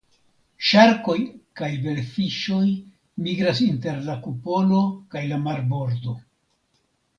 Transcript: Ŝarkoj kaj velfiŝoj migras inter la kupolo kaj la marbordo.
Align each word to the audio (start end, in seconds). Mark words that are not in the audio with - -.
Ŝarkoj 0.69 1.17
kaj 1.61 1.69
velfiŝoj 1.83 2.63
migras 3.27 3.63
inter 3.67 4.01
la 4.09 4.17
kupolo 4.25 4.83
kaj 5.15 5.25
la 5.35 5.41
marbordo. 5.47 6.19